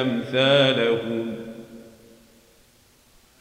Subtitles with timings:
[0.00, 1.36] أمثالهم.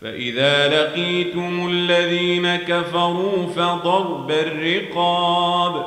[0.02, 5.86] فإذا لقيتم الذين كفروا فضرب الرقاب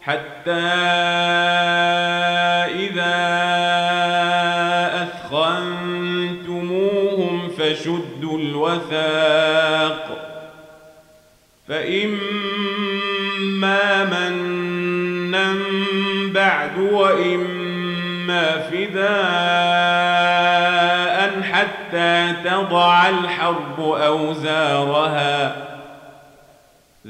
[0.00, 0.52] حتى
[2.74, 3.16] إذا
[5.02, 10.22] أثخنتموهم فشدوا الوثاق.
[11.68, 12.44] فإما
[14.04, 15.54] منا
[16.34, 17.45] بعد وإما
[18.70, 19.06] فداء
[21.42, 25.66] حتى تضع الحرب أوزارها.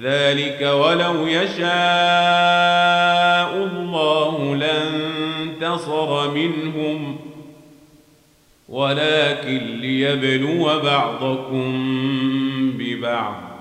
[0.03, 1.67] ذلك ولو يشاء
[3.57, 7.19] الله لانتصر منهم.
[8.69, 11.73] ولكن ليبلو بعضكم
[12.79, 13.56] ببعض.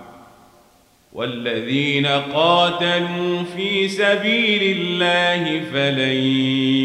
[1.16, 6.18] والذين قاتلوا في سبيل الله فلن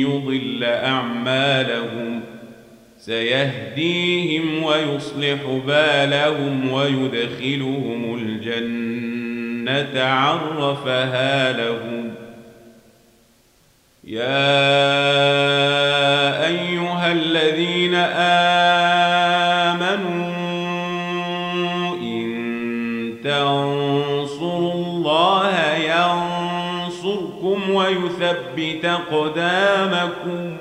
[0.07, 2.21] يضل أعمالهم.
[2.99, 12.15] سيهديهم ويصلح بالهم ويدخلهم الجنة عرفها لهم.
[14.05, 14.80] يا
[28.61, 30.57] ويثبت أقدامكم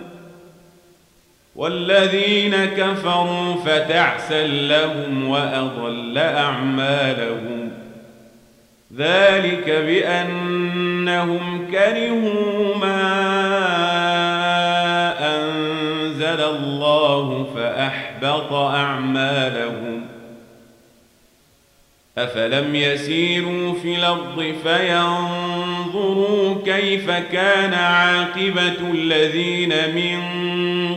[1.56, 7.72] والذين كفروا فتعسا لهم وأضل أعمالهم
[8.98, 10.92] ذلك بأنهم
[11.72, 13.10] كرهوا ما
[15.36, 20.06] أنزل الله فأحبط أعمالهم
[22.18, 25.59] أفلم يسيروا في الأرض فينظروا
[26.66, 30.20] كيف كان عاقبة الذين من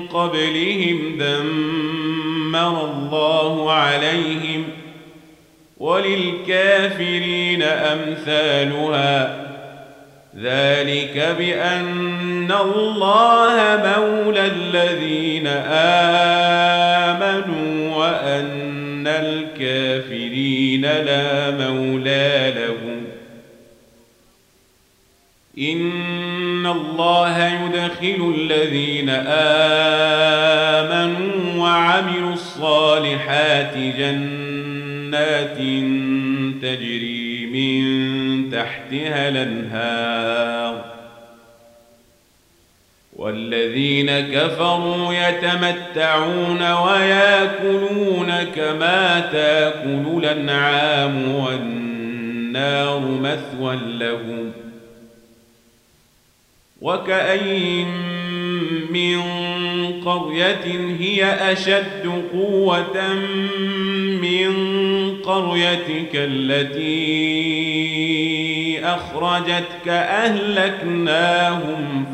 [0.07, 4.65] قبلهم دمر الله عليهم
[5.79, 9.43] وللكافرين أمثالها.
[10.41, 15.47] ذلك بأن الله مولى الذين
[17.07, 22.92] آمنوا وأن الكافرين لا مولى لهم.
[25.59, 29.09] إن الله يدخل الذين
[30.89, 35.57] آمنوا وعملوا الصالحات جنات
[36.63, 40.85] تجري من تحتها الأنهار
[43.17, 54.62] والذين كفروا يتمتعون وياكلون كما تاكل الأنعام والنار مثوى لهم
[56.83, 57.89] وكأين
[58.91, 59.23] من
[60.05, 63.15] قرية هي أشد قوة
[64.23, 64.53] من
[65.17, 67.43] قريتك التي
[68.85, 71.45] أخرجتك أهلكناهم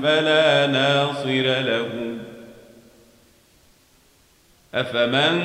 [0.03, 2.19] فلا ناصر لهم.
[4.75, 5.41] أفمن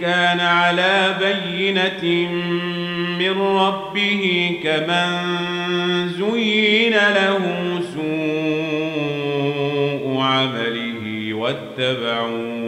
[0.00, 2.28] كان على بينة
[3.18, 7.40] من ربه كمن زين له
[7.94, 9.18] سوء
[10.20, 12.58] عمله واتبعوا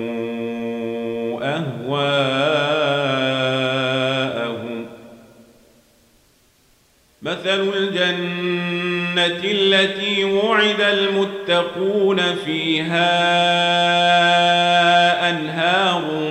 [1.42, 2.80] أهواءهم
[7.22, 13.10] مثل الجنة التي وعد المتقون فيها
[15.30, 16.30] أنهار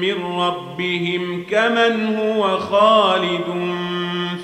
[0.00, 3.44] من ربهم كمن هو خالد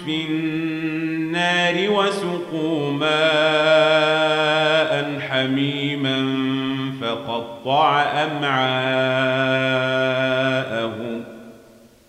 [0.05, 3.17] في النار وسقوا ماء
[5.31, 6.47] حميما
[7.01, 9.37] فقطع أمعاءهم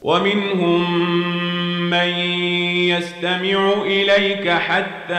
[0.01, 1.09] ومنهم
[1.89, 2.09] من
[2.89, 5.13] يستمع إليك حتى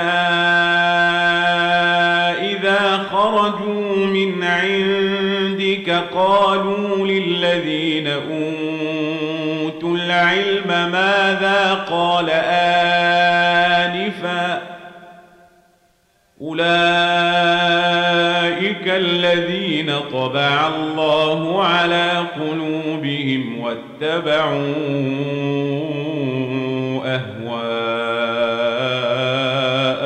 [2.40, 4.44] إذا خرجوا من
[5.90, 12.31] قالوا للذين أوتوا العلم ماذا قال
[13.90, 14.62] آنفا
[16.40, 16.69] أولئك
[18.88, 24.75] الذين طبع الله على قلوبهم واتبعوا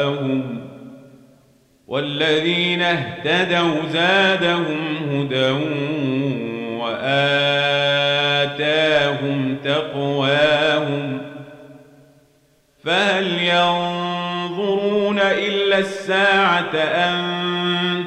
[0.02, 0.62] أهواءهم
[1.88, 4.91] والذين اهتدوا زادهم
[9.22, 11.20] وآتاهم تقواهم
[12.84, 17.14] فهل ينظرون إلا الساعة أن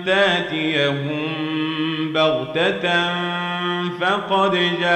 [0.06, 1.34] تأتيهم
[2.14, 3.16] بغتة
[4.02, 4.52] فقد
[4.82, 4.96] جاء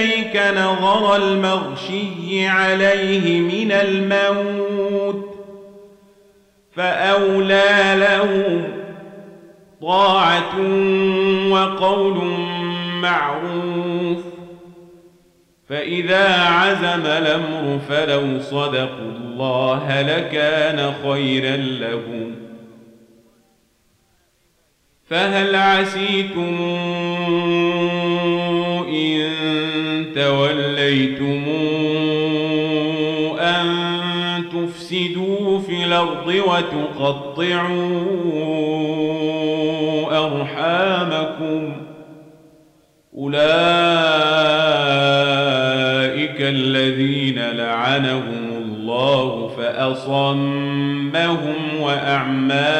[0.00, 5.34] إليك نظر المغشي عليه من الموت
[6.72, 8.62] فأولى له
[9.82, 10.56] طاعة
[11.50, 12.24] وقول
[13.02, 14.18] معروف
[15.68, 22.34] فإذا عزم الأمر فلو صدقوا الله لكان خيرا لهم
[25.08, 26.56] فهل عسيتم
[28.88, 29.39] إن
[30.14, 31.44] توليتم
[33.40, 33.66] أن
[34.52, 38.00] تفسدوا في الأرض وتقطعوا
[40.26, 41.72] أرحامكم
[43.18, 43.40] أولئك
[46.40, 51.00] الذين لعنهم الله فأصمهم
[51.80, 52.79] وأعمى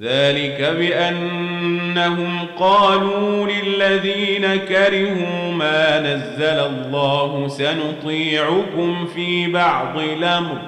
[0.00, 10.58] ذلك بأنهم قالوا للذين كرهوا ما نزل الله سنطيعكم في بعض الأمر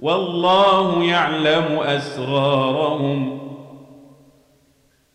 [0.00, 3.38] والله يعلم أسرارهم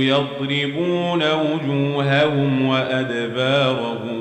[0.02, 4.17] يضربون وجوههم وأدبارهم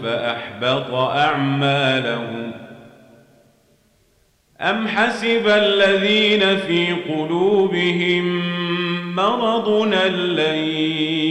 [0.02, 2.52] فأحبط أعمالهم.
[4.60, 8.42] أم حسب الذين في قلوبهم
[9.14, 9.68] مرض
[10.12, 10.58] لن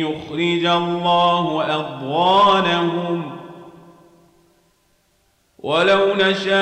[0.03, 3.36] يخرج الله أضغانهم
[5.67, 6.57] ولو نشاء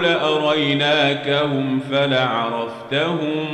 [0.00, 3.46] لأريناكهم فلعرفتهم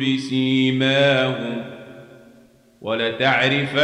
[0.00, 1.64] بسيماهم
[2.80, 3.76] ولتعرفنهم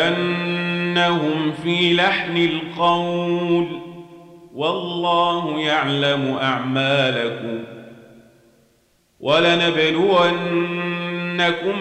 [1.62, 3.66] في لحن القول
[4.54, 7.58] والله يعلم أعمالكم
[9.20, 10.28] ولنبلونكم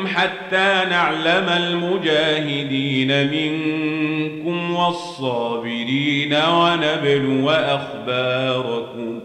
[0.07, 4.16] حتى نعلم المجاهدين منكم
[4.77, 9.19] والصابرين ونبلو أخباركم.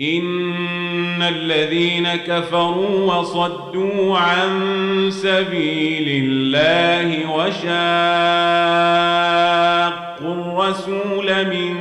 [0.00, 4.50] إن الذين كفروا وصدوا عن
[5.10, 8.64] سبيل الله وشاقوا
[10.34, 11.74] الرسول من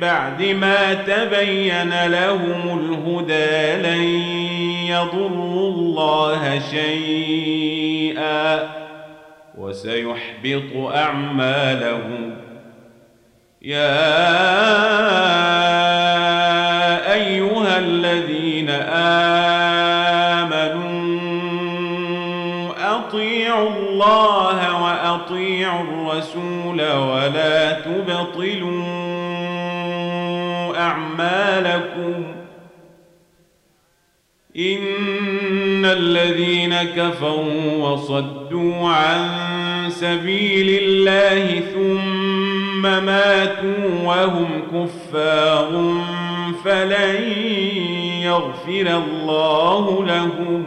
[0.00, 4.04] بعد ما تبين لهم الهدى لن
[4.86, 8.81] يضروا الله شيئا.
[9.58, 12.36] وسيحبط أعمالهم
[13.62, 14.32] يا
[17.12, 18.70] أيها الذين
[20.30, 20.72] آمنوا
[22.96, 29.02] أطيعوا الله وأطيعوا الرسول ولا تبطلوا
[30.78, 32.24] أعمالكم.
[34.56, 34.78] إن
[35.84, 39.28] الذين كفروا وصدوا عن
[39.88, 45.94] سبيل الله ثم ماتوا وهم كفار
[46.64, 47.32] فلن
[48.22, 50.64] يغفر الله لهم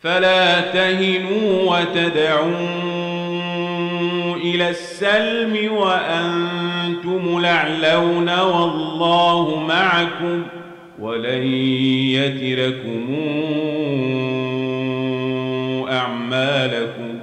[0.00, 3.02] فلا تهنوا وتدعوا
[4.36, 10.42] إلى السلم وأنتم لعلون والله معكم
[11.02, 11.42] ولن
[12.16, 13.06] يتركم
[15.90, 17.18] أعمالكم.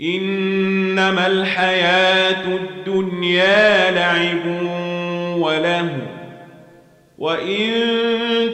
[0.00, 4.46] إنما الحياة الدنيا لعب
[5.40, 5.88] وله
[7.18, 7.70] وإن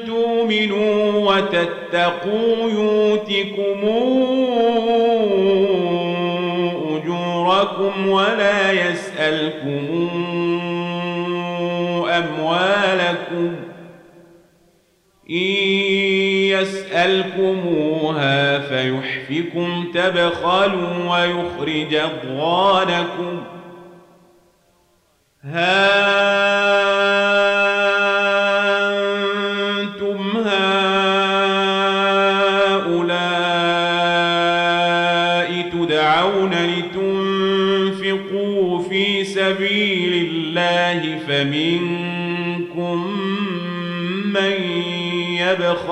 [0.06, 3.80] تؤمنوا وتتقوا يؤتكم
[6.96, 10.08] أجوركم ولا يسألكم
[12.18, 13.56] أموالكم
[15.30, 15.36] إن
[16.92, 23.40] يسألكموها فيحفكم تبخلوا ويخرج أضغانكم
[25.44, 26.12] ها
[29.80, 30.36] أنتم
[33.92, 38.42] هؤلاء تدعون لتنفقوا
[38.82, 41.91] في سبيل الله فمنكم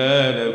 [0.00, 0.49] أمثالكم